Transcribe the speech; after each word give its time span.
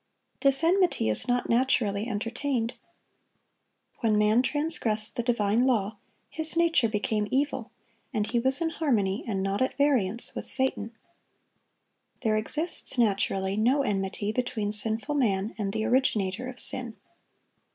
This 0.39 0.63
enmity 0.63 1.09
is 1.09 1.27
not 1.27 1.47
naturally 1.47 2.07
entertained. 2.07 2.73
When 3.99 4.17
man 4.17 4.41
transgressed 4.41 5.15
the 5.15 5.21
divine 5.21 5.67
law, 5.67 5.97
his 6.27 6.57
nature 6.57 6.89
became 6.89 7.27
evil, 7.29 7.69
and 8.11 8.25
he 8.31 8.39
was 8.39 8.61
in 8.61 8.71
harmony, 8.71 9.23
and 9.27 9.43
not 9.43 9.61
at 9.61 9.77
variance, 9.77 10.33
with 10.33 10.47
Satan. 10.47 10.93
There 12.21 12.35
exists 12.35 12.97
naturally 12.97 13.55
no 13.55 13.83
enmity 13.83 14.31
between 14.31 14.71
sinful 14.71 15.13
man 15.13 15.53
and 15.59 15.71
the 15.71 15.85
originator 15.85 16.47
of 16.49 16.57
sin. 16.59 16.97